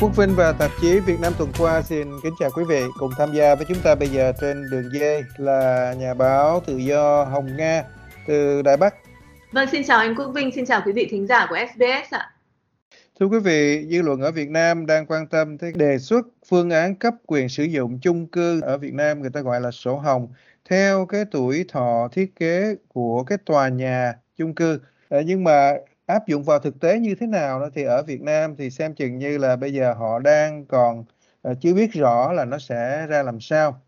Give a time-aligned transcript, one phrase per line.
[0.00, 2.82] Quốc Vinh và tạp chí Việt Nam tuần qua xin kính chào quý vị.
[2.98, 6.76] Cùng tham gia với chúng ta bây giờ trên đường dây là nhà báo tự
[6.76, 7.84] do Hồng Nga
[8.26, 8.94] từ Đài Bắc.
[9.52, 12.30] Vâng, xin chào anh Quốc Vinh, xin chào quý vị thính giả của SBS ạ.
[13.20, 16.70] Thưa quý vị, dư luận ở Việt Nam đang quan tâm tới đề xuất phương
[16.70, 19.96] án cấp quyền sử dụng chung cư ở Việt Nam người ta gọi là sổ
[19.96, 20.28] hồng
[20.70, 24.80] theo cái tuổi thọ thiết kế của cái tòa nhà chung cư.
[25.08, 25.72] Ờ, nhưng mà
[26.10, 28.94] áp dụng vào thực tế như thế nào đó thì ở Việt Nam thì xem
[28.94, 31.04] chừng như là bây giờ họ đang còn
[31.50, 33.80] uh, chưa biết rõ là nó sẽ ra làm sao.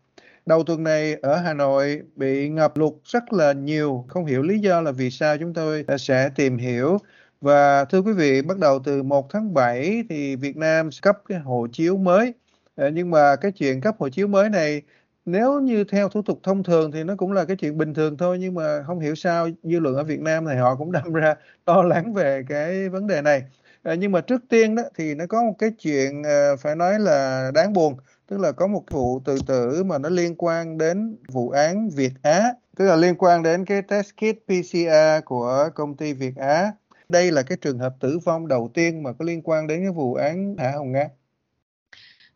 [0.45, 4.59] Đầu tuần này ở Hà Nội bị ngập lụt rất là nhiều, không hiểu lý
[4.59, 6.97] do là vì sao chúng tôi ờ, sẽ tìm hiểu.
[7.41, 11.39] Và thưa quý vị, bắt đầu từ 1 tháng 7 thì Việt Nam cấp cái
[11.39, 12.33] hộ chiếu mới.
[12.75, 14.81] Ờ, nhưng mà cái chuyện cấp hộ chiếu mới này
[15.25, 18.17] nếu như theo thủ tục thông thường thì nó cũng là cái chuyện bình thường
[18.17, 21.13] thôi nhưng mà không hiểu sao dư luận ở Việt Nam thì họ cũng đâm
[21.13, 23.43] ra lo lắng về cái vấn đề này.
[23.83, 26.99] À, nhưng mà trước tiên đó thì nó có một cái chuyện à, phải nói
[26.99, 27.95] là đáng buồn
[28.27, 32.11] tức là có một vụ tự tử mà nó liên quan đến vụ án Việt
[32.23, 36.71] Á tức là liên quan đến cái test kit PCR của công ty Việt Á.
[37.09, 39.91] Đây là cái trường hợp tử vong đầu tiên mà có liên quan đến cái
[39.91, 41.09] vụ án Hạ Hồng Nga.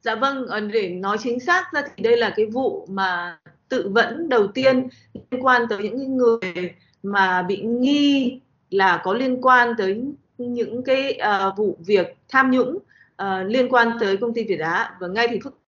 [0.08, 3.38] Dạ vâng, ờ, để nói chính xác ra thì đây là cái vụ mà
[3.69, 4.88] tự vẫn đầu tiên
[5.31, 10.03] liên quan tới những người mà bị nghi là có liên quan tới
[10.38, 12.78] những cái uh, vụ việc tham nhũng
[13.23, 14.95] uh, liên quan tới công ty Việt Á.
[15.00, 15.59] Và ngay thì phức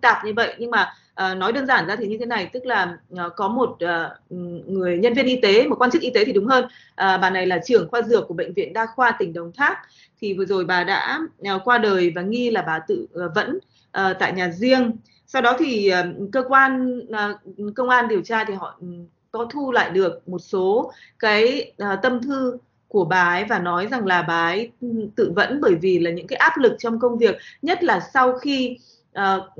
[0.00, 0.92] tạp như vậy nhưng mà
[1.30, 4.32] uh, nói đơn giản ra thì như thế này tức là uh, có một uh,
[4.68, 6.64] người nhân viên y tế một quan chức y tế thì đúng hơn.
[6.64, 9.76] Uh, bà này là trưởng khoa dược của bệnh viện đa khoa tỉnh Đồng Tháp.
[10.20, 11.20] Thì vừa rồi bà đã
[11.54, 13.58] uh, qua đời và nghi là bà tự uh, vẫn
[13.98, 14.92] uh, tại nhà riêng.
[15.26, 18.86] Sau đó thì uh, cơ quan uh, công an điều tra thì họ ừ,
[19.30, 23.86] có thu lại được một số cái uh, tâm thư của bà ấy và nói
[23.90, 26.98] rằng là bà ấy ừ, tự vẫn bởi vì là những cái áp lực trong
[26.98, 28.78] công việc nhất là sau khi
[29.18, 29.58] uh,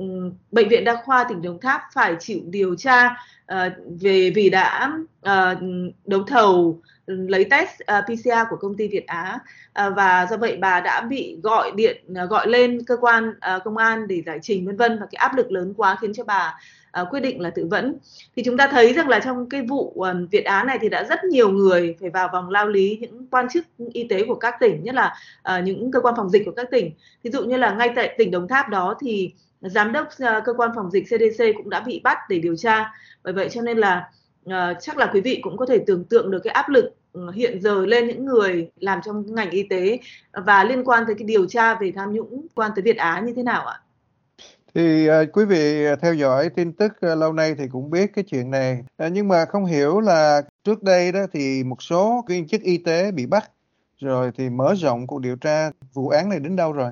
[0.51, 3.15] bệnh viện đa khoa tỉnh Đồng Tháp phải chịu điều tra
[3.53, 4.91] uh, về vì đã
[5.29, 5.57] uh,
[6.05, 9.39] đấu thầu lấy test ờ, uh, PCR của công ty Việt Á.
[9.87, 13.63] Uh, và do vậy bà đã bị gọi điện uh, gọi lên cơ quan uh,
[13.63, 14.99] công an để giải trình vân vân.
[14.99, 16.59] Và cái áp lực lớn quá khiến cho bà
[17.01, 17.95] uh, quyết định là tự vẫn.
[18.35, 21.03] Thì chúng ta thấy rằng là trong cái vụ uh, Việt Á này thì đã
[21.03, 24.55] rất nhiều người phải vào vòng lao lý những quan chức y tế của các
[24.59, 25.15] tỉnh nhất là
[25.57, 26.91] uh, những cơ quan phòng dịch của các tỉnh.
[27.23, 29.33] Ví dụ như là ngay tại tỉnh Đồng Tháp đó thì
[29.69, 32.93] giám đốc uh, cơ quan phòng dịch CDC cũng đã bị bắt để điều tra
[33.23, 34.09] bởi vậy cho nên là
[34.49, 37.31] uh, chắc là quý vị cũng có thể tưởng tượng được cái áp lực ừ,
[37.31, 39.99] hiện giờ lên những người làm trong ngành y tế
[40.31, 43.33] và liên quan tới cái điều tra về tham nhũng quan tới Việt Á như
[43.35, 43.79] thế nào ạ?
[44.75, 48.23] Thì uh, quý vị theo dõi tin tức uh, lâu nay thì cũng biết cái
[48.27, 48.83] chuyện này.
[49.05, 52.77] Uh, nhưng mà không hiểu là trước đây đó thì một số viên chức y
[52.77, 53.51] tế bị bắt
[53.99, 56.91] rồi thì mở rộng cuộc điều tra vụ án này đến đâu rồi?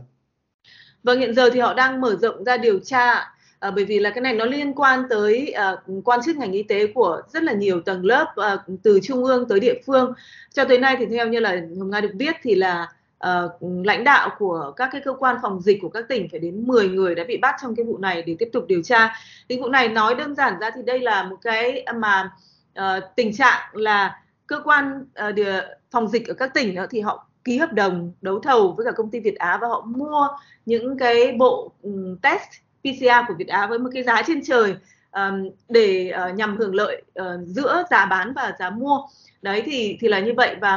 [1.04, 4.10] Vâng, hiện giờ thì họ đang mở rộng ra điều tra à, bởi vì là
[4.10, 7.54] cái này nó liên quan tới à, quan chức ngành y tế của rất là
[7.54, 10.14] nhiều tầng lớp à, từ trung ương tới địa phương
[10.54, 12.88] cho tới nay thì theo như là hồng nga được biết thì là
[13.20, 13.42] à,
[13.84, 16.90] lãnh đạo của các cái cơ quan phòng dịch của các tỉnh phải đến 10
[16.90, 19.16] người đã bị bắt trong cái vụ này để tiếp tục điều tra.
[19.50, 22.32] Thì vụ này nói đơn giản ra thì đây là một cái mà
[22.74, 25.62] à, tình trạng là cơ quan à, địa,
[25.92, 28.92] phòng dịch ở các tỉnh đó thì họ ký hợp đồng đấu thầu với cả
[28.92, 30.28] công ty Việt Á và họ mua
[30.66, 32.50] những cái bộ ừ, test
[32.82, 34.76] PCR của Việt Á với một cái giá trên trời
[35.12, 39.00] um, để uh, nhằm hưởng lợi uh, giữa giá bán và giá mua.
[39.42, 40.56] Đấy thì thì là như vậy.
[40.62, 40.76] Và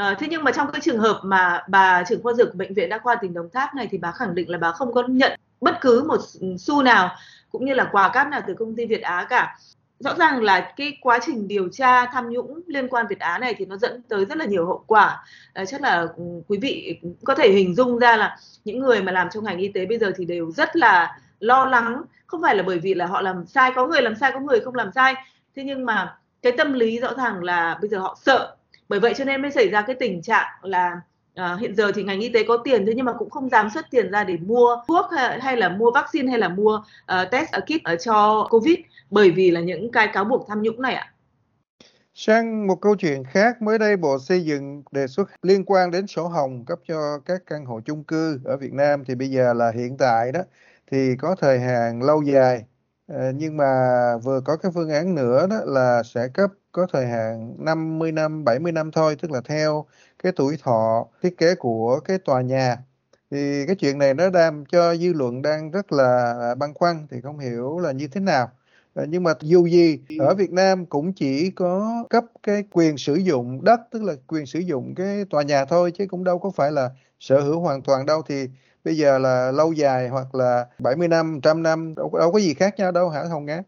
[0.00, 2.88] uh, thế nhưng mà trong cái trường hợp mà bà trưởng khoa dược bệnh viện
[2.88, 5.40] đa khoa tỉnh Đồng Tháp này thì bà khẳng định là bà không có nhận
[5.60, 6.20] bất cứ một
[6.58, 7.16] xu nào
[7.52, 9.56] cũng như là quà cáp nào từ công ty Việt Á cả
[10.02, 13.54] rõ ràng là cái quá trình điều tra tham nhũng liên quan Việt Á này
[13.58, 15.24] thì nó dẫn tới rất là nhiều hậu quả.
[15.52, 19.12] À, chắc là ừ, quý vị có thể hình dung ra là những người mà
[19.12, 22.02] làm trong ngành y tế bây giờ thì đều rất là lo lắng.
[22.26, 24.60] Không phải là bởi vì là họ làm sai có người làm sai có người
[24.60, 25.14] không làm sai.
[25.56, 28.56] Thế nhưng mà cái tâm lý rõ ràng là bây giờ họ sợ.
[28.88, 31.00] Bởi vậy cho nên mới xảy ra cái tình trạng là
[31.34, 33.70] À, hiện giờ thì ngành y tế có tiền thế nhưng mà cũng không dám
[33.74, 37.30] xuất tiền ra để mua thuốc hay, hay là mua vaccine hay là mua uh,
[37.30, 38.78] test ờ, kit uh, cho covid
[39.12, 41.12] bởi vì là những cái cáo buộc tham nhũng này ạ.
[42.14, 46.06] Sang một câu chuyện khác, mới đây Bộ Xây dựng đề xuất liên quan đến
[46.06, 49.52] sổ hồng cấp cho các căn hộ chung cư ở Việt Nam thì bây giờ
[49.54, 50.40] là hiện tại đó
[50.90, 52.64] thì có thời hạn lâu dài
[53.06, 53.64] ờ, nhưng mà
[54.24, 58.44] vừa có cái phương án nữa đó là sẽ cấp có thời hạn 50 năm,
[58.44, 59.86] 70 năm thôi, tức là theo
[60.22, 62.76] cái tuổi thọ thiết kế của cái tòa nhà.
[63.30, 67.20] Thì cái chuyện này nó đang cho dư luận đang rất là băn khoăn thì
[67.20, 68.50] không hiểu là như thế nào.
[68.94, 73.14] Ờ, nhưng mà dù gì ở Việt Nam cũng chỉ có cấp cái quyền sử
[73.14, 76.50] dụng đất tức là quyền sử dụng cái tòa nhà thôi chứ cũng đâu có
[76.50, 76.90] phải là
[77.20, 78.22] sở hữu hoàn toàn đâu.
[78.28, 78.48] Thì
[78.84, 82.54] bây giờ là lâu dài hoặc là 70 năm, trăm năm đâu, đâu có gì
[82.54, 83.62] khác nhau đâu hả Hồng Nga?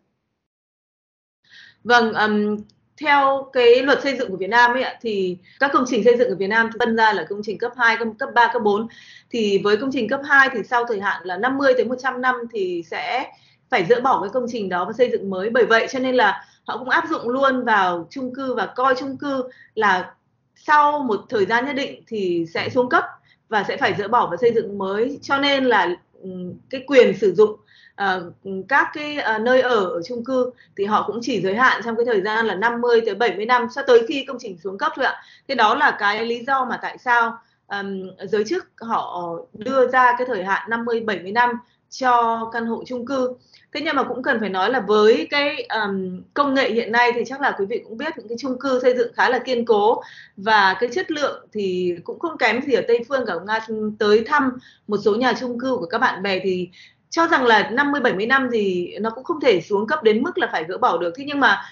[1.84, 2.56] Vâng, um,
[3.00, 6.18] theo cái luật xây dựng của Việt Nam ấy ạ thì các công trình xây
[6.18, 8.88] dựng ở Việt Nam phân ra là công trình cấp 2, cấp 3, cấp 4
[9.30, 12.34] thì với công trình cấp 2 thì sau thời hạn là 50 tới 100 năm
[12.52, 13.26] thì sẽ
[13.74, 16.14] phải dỡ bỏ cái công trình đó và xây dựng mới bởi vậy cho nên
[16.14, 19.44] là họ cũng áp dụng luôn vào chung cư và coi chung cư
[19.74, 20.10] là
[20.56, 23.04] sau một thời gian nhất định thì sẽ xuống cấp
[23.48, 25.88] và sẽ phải dỡ bỏ và xây dựng mới cho nên là
[26.22, 26.30] ừ,
[26.70, 27.56] cái quyền sử dụng
[28.02, 28.32] uh,
[28.68, 31.96] các cái uh, nơi ở ở chung cư thì họ cũng chỉ giới hạn trong
[31.96, 34.92] cái thời gian là 50 tới 70 năm cho tới khi công trình xuống cấp
[34.96, 35.22] thôi ạ.
[35.48, 37.38] Thế đó là cái lý do mà tại sao
[37.68, 41.50] um, giới chức họ đưa ra cái thời hạn 50 70 năm
[41.98, 43.34] cho căn hộ chung cư.
[43.74, 47.12] Thế nhưng mà cũng cần phải nói là với cái um, công nghệ hiện nay
[47.14, 49.38] thì chắc là quý vị cũng biết những cái chung cư xây dựng khá là
[49.38, 50.02] kiên cố
[50.36, 53.66] và cái chất lượng thì cũng không kém gì ở tây phương cả nga
[53.98, 54.50] tới thăm
[54.88, 56.68] một số nhà chung cư của các bạn bè thì
[57.10, 60.38] cho rằng là 50 70 năm thì nó cũng không thể xuống cấp đến mức
[60.38, 61.12] là phải gỡ bỏ được.
[61.16, 61.62] Thế nhưng mà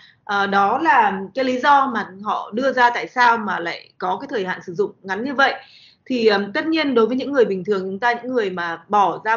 [0.43, 4.19] uh, đó là cái lý do mà họ đưa ra tại sao mà lại có
[4.21, 5.55] cái thời hạn sử dụng ngắn như vậy
[6.07, 8.85] thì um, tất nhiên đối với những người bình thường chúng ta những người mà
[8.89, 9.37] bỏ ra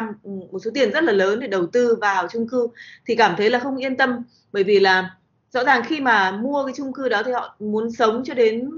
[0.50, 2.68] một số tiền rất là lớn để đầu tư vào chung cư
[3.06, 4.22] thì cảm thấy là không yên tâm.
[4.52, 5.16] Bởi vì là
[5.50, 8.70] rõ ràng khi mà mua cái chung cư đó thì họ muốn sống cho đến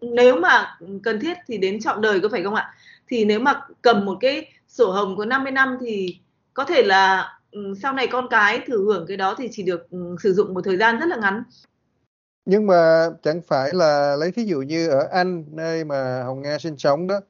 [0.00, 2.74] nếu mà cần thiết thì đến trọn đời có phải không ạ?
[3.08, 6.18] Thì nếu mà cầm một cái sổ hồng có 50 năm thì
[6.54, 7.32] có thể là
[7.82, 9.88] sau này con cái thử hưởng cái đó thì chỉ được
[10.22, 11.42] sử dụng một thời gian rất là ngắn.
[12.44, 16.58] Nhưng mà chẳng phải là lấy thí dụ như ở Anh nơi mà Hồng Nga
[16.58, 17.20] sinh sống đó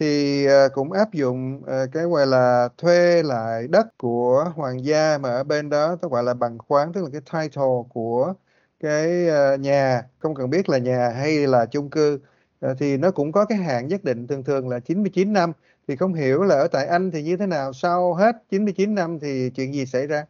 [0.00, 5.18] thì ờ, cũng áp dụng ờ, cái gọi là thuê lại đất của hoàng gia
[5.18, 8.34] mà ở bên đó tôi gọi là bằng khoáng tức là cái title của
[8.80, 12.20] cái ờ, nhà không cần biết là nhà hay là chung cư.
[12.78, 15.52] Thì nó cũng có cái hạn nhất định thường thường là 99 năm.
[15.88, 19.18] Thì không hiểu là ở tại Anh thì như thế nào sau hết 99 năm
[19.20, 20.24] thì chuyện gì xảy ra?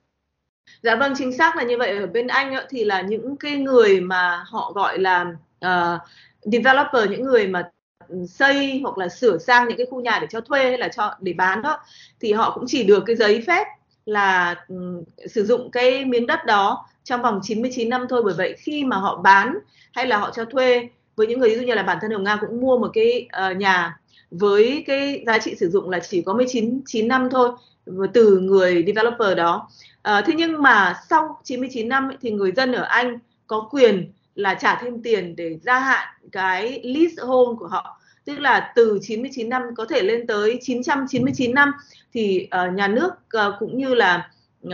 [0.83, 1.97] Dạ vâng chính xác là như vậy.
[1.97, 5.27] Ở bên Anh thì là những cái người mà họ gọi là
[5.67, 6.01] uh,
[6.45, 7.71] developer những người mà
[8.29, 11.15] xây hoặc là sửa sang những cái khu nhà để cho thuê hay là cho
[11.21, 11.79] để bán đó
[12.21, 13.67] thì họ cũng chỉ được cái giấy phép
[14.07, 18.55] là um, sử dụng cái miếng đất đó trong vòng 99 năm thôi bởi vậy
[18.59, 19.59] khi mà họ bán
[19.93, 22.25] hay là họ cho thuê với những người ví dụ như là bản thân Hồng
[22.25, 23.99] Nga cũng mua một cái uh, nhà
[24.31, 27.51] với cái giá trị sử dụng là chỉ có 19 9 năm thôi
[28.15, 29.69] từ người developer đó.
[30.03, 34.13] À, thế nhưng mà sau 99 năm ấy, thì người dân ở Anh có quyền
[34.35, 39.49] là trả thêm tiền để gia hạn cái leasehold của họ tức là từ 99
[39.49, 41.73] năm có thể lên tới 999 năm
[42.13, 44.31] thì uh, nhà nước uh, cũng như là
[44.67, 44.73] uh,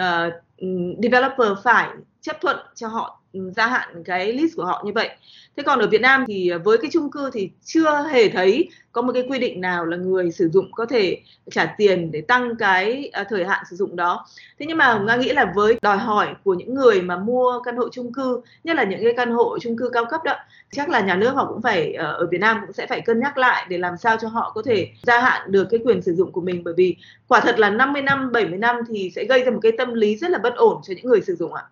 [1.02, 1.88] developer phải
[2.20, 3.22] chấp thuận cho họ
[3.56, 5.10] gia hạn cái list của họ như vậy.
[5.56, 8.68] Thế còn ở Việt Nam thì à, với cái chung cư thì chưa hề thấy
[8.92, 12.20] có một cái quy định nào là người sử dụng có thể trả tiền để
[12.20, 14.26] tăng cái à, thời hạn sử dụng đó.
[14.58, 17.76] Thế nhưng mà nga nghĩ là với đòi hỏi của những người mà mua căn
[17.76, 20.34] hộ chung cư, nhất là những cái căn hộ chung cư cao cấp đó,
[20.72, 23.20] chắc là nhà nước họ cũng phải à, ở Việt Nam cũng sẽ phải cân
[23.20, 26.14] nhắc lại để làm sao cho họ có thể gia hạn được cái quyền sử
[26.14, 26.96] dụng của mình bởi vì
[27.28, 30.16] quả thật là 50 năm, 70 năm thì sẽ gây ra một cái tâm lý
[30.16, 31.62] rất là bất ổn cho những người sử dụng ạ.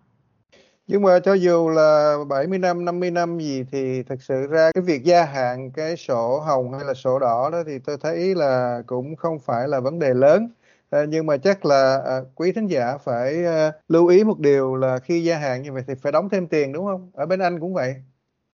[0.87, 4.83] Nhưng mà cho dù là 70 năm, 50 năm gì thì thật sự ra cái
[4.83, 8.81] việc gia hạn cái sổ hồng hay là sổ đỏ đó thì tôi thấy là
[8.87, 10.49] cũng không phải là vấn đề lớn.
[10.89, 14.75] À, nhưng mà chắc là à, quý thính giả phải à, lưu ý một điều
[14.75, 17.11] là khi gia hạn như vậy thì phải đóng thêm tiền đúng không?
[17.13, 17.95] Ở bên Anh cũng vậy.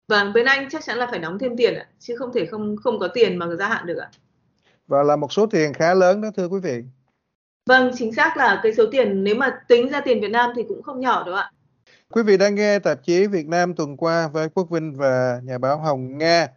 [0.08, 2.76] Vâng, bên Anh chắc chắn là phải đóng thêm tiền ạ, chứ không thể không
[2.76, 4.10] không có tiền mà gia hạn được ạ.
[4.86, 6.82] Và là một số tiền khá lớn đó thưa quý vị.
[7.66, 10.62] Vâng, chính xác là cái số tiền nếu mà tính ra tiền Việt Nam thì
[10.68, 11.50] cũng không nhỏ đâu ạ.
[12.12, 15.58] Quý vị đang nghe tạp chí Việt Nam tuần qua với Quốc Vinh và nhà
[15.58, 16.48] báo Hồng Nga.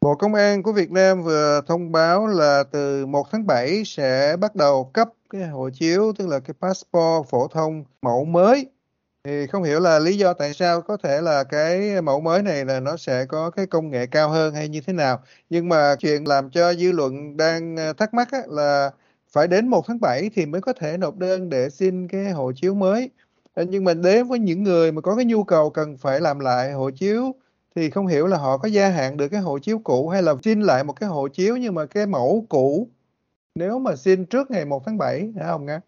[0.00, 4.36] Bộ Công an của Việt Nam vừa thông báo là từ 1 tháng 7 sẽ
[4.40, 8.66] bắt đầu cấp cái hộ chiếu, tức là cái passport phổ thông mẫu mới.
[9.24, 12.64] Thì không hiểu là lý do tại sao có thể là cái mẫu mới này
[12.64, 15.22] là nó sẽ có cái công nghệ cao hơn hay như thế nào.
[15.50, 18.90] Nhưng mà chuyện làm cho dư luận đang ờ, thắc mắc là
[19.32, 22.52] phải đến 1 tháng 7 thì mới có thể nộp đơn để xin cái hộ
[22.52, 23.10] chiếu mới
[23.56, 26.72] nhưng mà đến với những người mà có cái nhu cầu cần phải làm lại
[26.72, 27.34] hộ chiếu
[27.74, 30.34] thì không hiểu là họ có gia hạn được cái hộ chiếu cũ hay là
[30.44, 32.88] xin lại một cái hộ chiếu nhưng mà cái mẫu cũ.
[33.54, 35.80] Nếu mà xin trước ngày 1 tháng 7 hả ông Nga?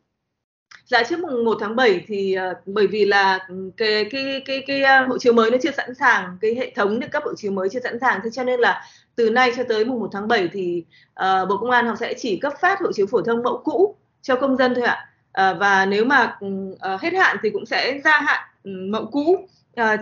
[0.86, 4.64] Dạ trước mùng 1 tháng 7 thì uh, bởi vì là ừ, cái cái cái
[4.66, 7.34] cái uh, hộ chiếu mới nó chưa sẵn sàng, cái hệ thống để cấp hộ
[7.36, 8.20] chiếu mới chưa sẵn sàng.
[8.24, 8.84] Thế cho nên là
[9.16, 12.14] từ nay cho tới mùng 1 tháng 7 thì uh, Bộ Công an họ sẽ
[12.18, 15.54] chỉ cấp phát hộ chiếu phổ thông mẫu cũ cho công dân thôi ạ à,
[15.54, 16.48] và nếu mà ừ,
[16.80, 19.96] ờ, hết hạn thì cũng sẽ gia hạn ừ, mẫu cũ ờ,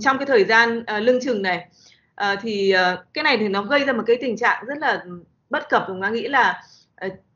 [0.00, 1.68] trong cái thời gian lưng chừng này.
[2.42, 2.74] Thì
[3.14, 5.04] cái này thì nó gây ra một cái tình trạng rất là
[5.50, 6.62] bất cập chúng ta nghĩ là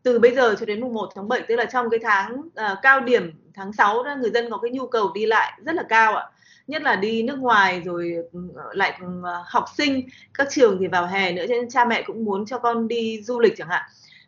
[0.03, 2.43] từ bây giờ cho đến mùng 1 tháng 7 tức là trong cái tháng
[2.83, 5.83] cao điểm tháng 6 đó người dân có cái nhu cầu đi lại rất là
[5.89, 6.25] cao ạ.
[6.67, 8.41] Nhất là đi nước ngoài rồi ừ,
[8.73, 8.99] lại
[9.47, 12.59] học sinh các trường thì vào hè nữa cho nên cha mẹ cũng muốn cho
[12.59, 13.83] con đi du lịch chẳng hạn.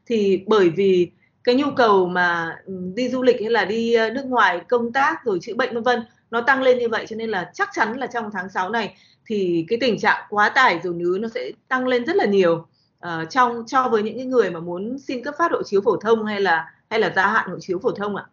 [0.06, 1.10] Thì bởi vì
[1.46, 4.92] cái nhu cầu mà ừ, đi du lịch hay là đi ờ, nước ngoài công
[4.92, 7.68] tác rồi chữa bệnh vân vân nó tăng lên như vậy cho nên là chắc
[7.72, 11.28] chắn là trong tháng 6 này thì cái tình trạng quá tải rồi nứ nó
[11.34, 12.66] sẽ tăng lên rất là nhiều
[13.06, 15.96] uh, trong cho với những cái người mà muốn xin cấp phát hộ chiếu phổ
[15.96, 18.24] thông hay là hay là gia hạn hộ chiếu phổ thông ạ?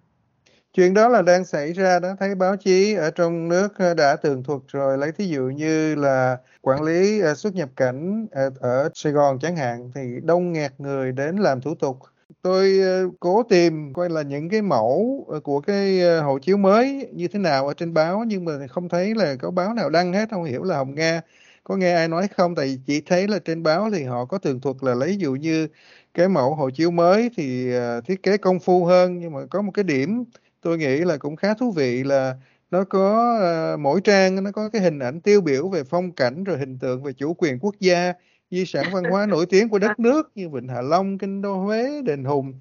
[0.73, 4.15] Chuyện đó là đang xảy ra đó, thấy báo chí ở trong nước ờ, đã
[4.15, 8.89] tường thuật rồi, lấy thí dụ như là quản lý xuất nhập cảnh ở, ở
[8.93, 11.97] Sài Gòn chẳng hạn thì đông nghẹt người đến làm thủ tục.
[12.43, 16.57] Tôi ờ, cố tìm coi là những cái mẫu ờ, của cái ờ, hộ chiếu
[16.57, 19.89] mới như thế nào ở trên báo nhưng mà không thấy là có báo nào
[19.89, 21.21] đăng hết, không hiểu là Hồng Nga
[21.63, 22.55] có nghe ai nói không.
[22.55, 25.67] Tại chỉ thấy là trên báo thì họ có tường thuật là lấy dụ như
[26.13, 27.71] cái mẫu hộ chiếu mới thì
[28.07, 30.23] thiết kế công phu hơn nhưng mà có một cái điểm
[30.61, 32.35] tôi nghĩ là cũng khá thú vị là
[32.71, 33.33] nó có
[33.79, 37.03] mỗi trang nó có cái hình ảnh tiêu biểu về phong cảnh rồi hình tượng
[37.03, 38.13] về chủ quyền quốc gia
[38.53, 41.55] di sản văn hóa nổi tiếng của đất nước như vịnh Hạ Long, kinh đô
[41.55, 42.53] Huế, đền Hùng.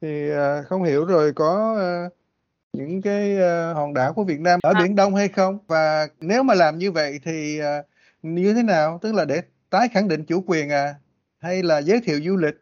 [0.00, 1.76] Thì uh, không hiểu rồi có
[2.06, 2.12] uh,
[2.72, 5.58] những cái uh, hòn đảo của Việt Nam ở biển Đông hay không?
[5.66, 7.86] Và nếu mà làm như vậy thì uh,
[8.22, 8.98] như thế nào?
[9.02, 10.94] Tức là để tái khẳng định chủ quyền à
[11.38, 12.54] hay là giới thiệu du lịch?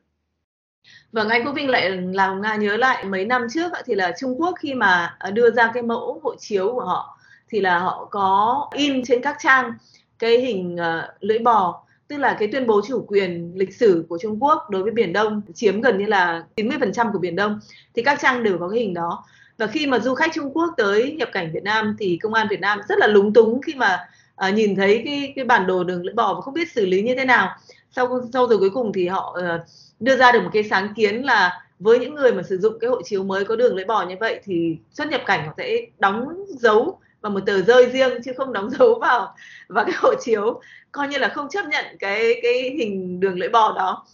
[1.13, 4.41] Vâng, anh Quốc Vinh lại làm Nga nhớ lại mấy năm trước thì là Trung
[4.41, 7.19] Quốc khi mà à, đưa ra cái mẫu hộ chiếu của họ
[7.49, 9.75] thì là họ có in trên các trang
[10.19, 14.19] cái hình uh, lưỡi bò tức là cái tuyên bố chủ quyền lịch sử của
[14.19, 17.61] Trung Quốc đối với Biển Đông chiếm gần như là 90% của Biển Đông
[17.95, 19.25] thì các trang đều có cái hình đó.
[19.59, 22.47] Và khi mà du khách Trung Quốc tới nhập cảnh Việt Nam thì công an
[22.51, 25.85] Việt Nam rất là lúng túng khi mà à, nhìn thấy cái cái bản đồ
[25.85, 27.57] đường lưỡi bò và không biết xử lý như thế nào.
[27.93, 29.61] Sau sau rồi cuối cùng thì họ uh,
[30.01, 32.91] đưa ra được một cái sáng kiến là với những người mà sử dụng cái
[32.91, 35.81] hộ chiếu mới có đường lưỡi bò như vậy thì xuất nhập cảnh họ sẽ
[35.99, 39.35] đóng dấu và một tờ rơi riêng chứ không đóng dấu vào
[39.69, 40.61] vào cái hộ chiếu.
[40.93, 44.07] Coi như là không chấp nhận cái cái hình đường lưỡi bò đó.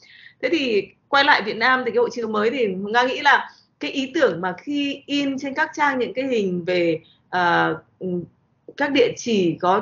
[0.42, 3.50] Thế thì quay lại Việt Nam thì cái hộ chiếu mới thì nga nghĩ là
[3.80, 7.00] cái ý tưởng mà khi in trên các trang những cái hình về
[7.36, 7.80] uh,
[8.76, 9.80] các địa chỉ có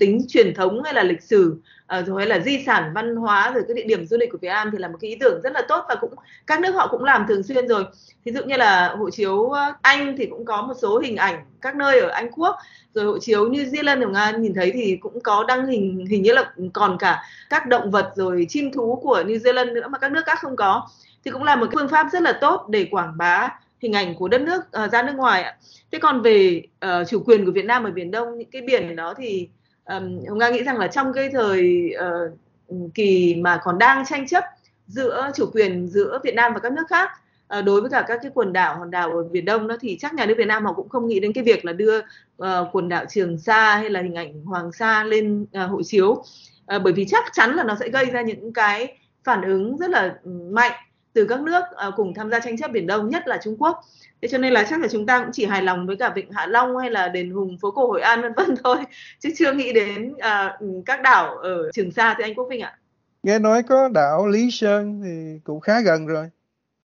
[0.00, 1.56] tính truyền thống hay là lịch sử
[1.98, 4.38] uh, rồi hay là di sản văn hóa rồi các địa điểm du lịch của
[4.38, 6.14] Việt Nam thì là một cái ý tưởng rất là tốt và cũng
[6.46, 7.84] các nước họ cũng làm thường xuyên rồi.
[8.24, 11.44] Ví dụ như là hộ chiếu ờ, Anh thì cũng có một số hình ảnh
[11.60, 12.56] các nơi ở Anh Quốc
[12.94, 16.22] rồi hộ chiếu New Zealand của Nga nhìn thấy thì cũng có đăng hình hình
[16.22, 19.98] như là còn cả các động vật rồi chim thú của New Zealand nữa mà
[19.98, 20.88] các nước khác không có.
[21.24, 23.48] Thì cũng là một phương pháp rất là tốt để quảng bá
[23.82, 25.56] hình ảnh của đất nước uh, ra nước ngoài ạ.
[25.92, 28.96] Thế còn về uh, chủ quyền của Việt Nam ở biển Đông những cái biển
[28.96, 29.48] đó thì
[29.84, 34.26] um, Hồng Nga nghĩ rằng là trong cái thời uh, kỳ mà còn đang tranh
[34.28, 34.44] chấp
[34.86, 37.10] giữa chủ quyền giữa Việt Nam và các nước khác
[37.58, 39.96] uh, đối với cả các cái quần đảo hòn đảo ở biển Đông đó thì
[40.00, 42.46] chắc nhà nước Việt Nam họ cũng không nghĩ đến cái việc là đưa uh,
[42.72, 46.24] quần đảo Trường Sa hay là hình ảnh Hoàng Sa lên uh, hộ chiếu uh,
[46.66, 50.14] bởi vì chắc chắn là nó sẽ gây ra những cái phản ứng rất là
[50.50, 50.72] mạnh
[51.12, 53.84] từ các nước uh, cùng tham gia tranh chấp biển Đông nhất là Trung Quốc.
[54.22, 56.32] Thế cho nên là chắc là chúng ta cũng chỉ hài lòng với cả vịnh
[56.32, 58.76] Hạ Long hay là đền Hùng phố cổ Hội An vân vân thôi
[59.18, 62.78] chứ chưa nghĩ đến uh, các đảo ở Trường Sa thì anh Quốc Vinh ạ.
[63.22, 66.30] Nghe nói có đảo Lý Sơn thì cũng khá gần rồi.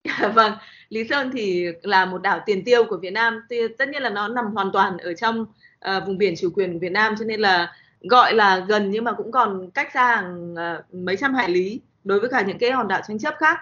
[0.33, 0.53] Vâng
[0.89, 4.09] Lý Sơn thì là một đảo tiền tiêu của Việt Nam thì tất nhiên là
[4.09, 7.25] nó nằm hoàn toàn ở trong uh, vùng biển chủ quyền của Việt Nam cho
[7.25, 11.33] nên là gọi là gần nhưng mà cũng còn cách xa hàng uh, mấy trăm
[11.33, 13.59] hải lý đối với cả những cái hòn đảo tranh chấp khác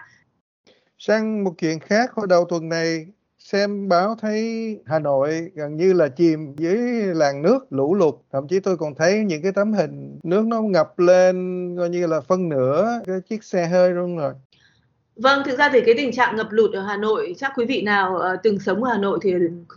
[1.05, 3.05] Sang một chuyện khác, hồi đầu tuần này
[3.39, 6.77] xem báo thấy Hà Nội gần như là chìm dưới
[7.15, 10.61] làn nước lũ lụt thậm chí tôi còn thấy những cái tấm hình nước nó
[10.61, 14.33] ngập lên coi như là phân nửa cái chiếc xe hơi luôn rồi
[15.15, 17.81] Vâng, thực ra thì cái tình trạng ngập lụt ở Hà Nội chắc quý vị
[17.81, 19.33] nào uh, từng sống ở Hà Nội thì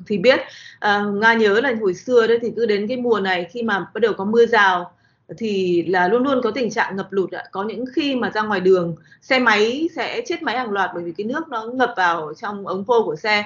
[0.07, 0.41] thì biết.
[0.77, 3.79] Uh, Nga nhớ là hồi xưa đấy thì cứ đến cái mùa này khi mà
[3.95, 4.93] bắt đầu có mưa rào
[5.39, 7.45] thì là luôn luôn có tình trạng ngập lụt ạ.
[7.51, 11.05] Có những khi mà ra ngoài đường xe máy sẽ chết máy hàng loạt bởi
[11.05, 13.45] vì cái nước nó ngập vào trong ống phô của xe.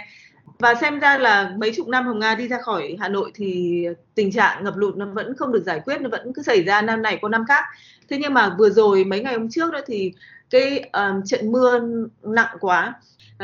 [0.59, 3.85] Và xem ra là mấy chục năm Hồng Nga đi ra khỏi Hà Nội thì
[4.15, 6.83] tình trạng ngập lụt nó vẫn không được giải quyết, nó vẫn cứ xảy ra
[6.83, 7.65] năm này qua năm khác.
[8.09, 10.13] Thế nhưng mà vừa rồi mấy ngày hôm trước đó thì
[10.51, 11.81] cái um, trận mưa
[12.23, 12.95] nặng quá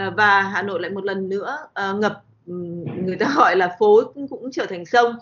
[0.07, 1.59] uh, và Hà Nội lại một lần nữa
[1.91, 2.23] uh, ngập
[3.05, 5.17] người ta gọi là phố cũng trở thành sông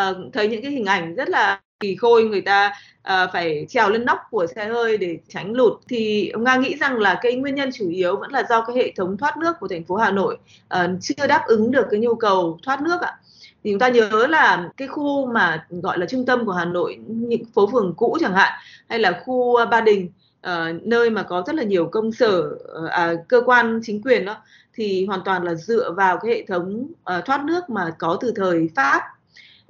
[0.00, 3.90] uh, thấy những cái hình ảnh rất là kỳ khôi người ta uh, phải trèo
[3.90, 5.72] lên nóc của xe hơi để tránh lụt.
[5.88, 8.76] Thì ông nga nghĩ rằng là cái nguyên nhân chủ yếu vẫn là do cái
[8.76, 10.38] hệ thống thoát nước của thành phố hà nội
[10.74, 13.18] uh, chưa đáp ứng được cái nhu cầu thoát nước ạ.
[13.64, 16.98] Thì chúng ta nhớ là cái khu mà gọi là trung tâm của hà nội
[17.06, 18.52] những phố phường cũ chẳng hạn
[18.88, 20.10] hay là khu ba đình
[20.46, 24.24] uh, nơi mà có rất là nhiều công sở uh, à, cơ quan chính quyền
[24.24, 24.36] đó
[24.74, 26.86] thì hoàn toàn là dựa vào cái hệ thống
[27.16, 29.02] uh, thoát nước mà có từ thời Pháp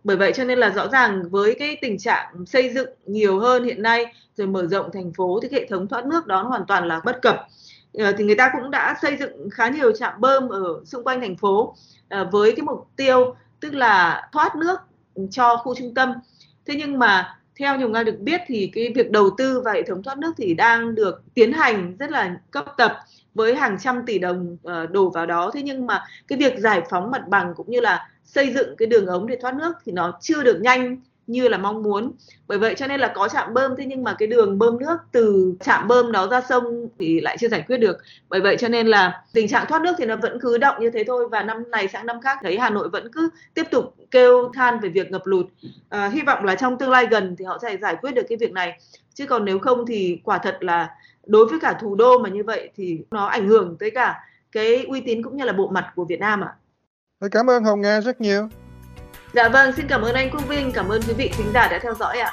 [0.06, 3.64] bởi vậy cho nên là rõ ràng với cái tình trạng xây dựng nhiều hơn
[3.64, 6.88] hiện nay, rồi mở rộng thành phố, thì hệ thống thoát nước đó hoàn toàn
[6.88, 7.46] là bất cập.
[7.94, 11.20] Ờ, thì người ta cũng đã xây dựng khá nhiều trạm bơm ở xung quanh
[11.20, 11.74] thành phố
[12.08, 14.76] ờ, với cái mục tiêu tức là thoát nước
[15.30, 16.12] cho khu trung tâm.
[16.66, 19.82] Thế nhưng mà theo nhiều người được biết thì cái việc đầu tư vào hệ
[19.82, 22.98] thống thoát nước thì đang được tiến hành rất là cấp tập
[23.34, 25.50] với hàng trăm tỷ đồng ờ, đổ vào đó.
[25.54, 28.86] Thế nhưng mà cái việc giải phóng mặt bằng cũng như là xây dựng cái
[28.86, 32.12] đường ống để thoát nước thì nó chưa được nhanh như là mong muốn
[32.46, 34.96] bởi vậy cho nên là có trạm bơm thế nhưng mà cái đường bơm nước
[35.12, 37.96] từ trạm bơm đó ra sông thì lại chưa giải quyết được
[38.28, 40.90] bởi vậy cho nên là tình trạng thoát nước thì nó vẫn cứ động như
[40.90, 43.94] thế thôi và năm này sang năm khác thấy Hà Nội vẫn cứ tiếp tục
[44.10, 45.46] kêu than về việc ngập lụt
[45.88, 48.38] à, hy vọng là trong tương lai gần thì họ sẽ giải quyết được cái
[48.38, 48.78] việc này
[49.14, 50.90] chứ còn nếu không thì quả thật là
[51.26, 54.20] đối với cả thủ đô mà như vậy thì nó ảnh hưởng tới cả
[54.52, 56.52] cái uy tín cũng như là bộ mặt của Việt Nam ạ.
[56.52, 56.65] À.
[57.30, 58.48] Cảm ơn Hồng Nga rất nhiều.
[59.34, 61.78] Dạ vâng, xin cảm ơn anh Quốc Vinh, cảm ơn quý vị khán giả đã
[61.82, 62.32] theo dõi ạ.